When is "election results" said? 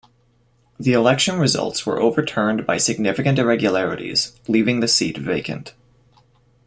0.93-1.85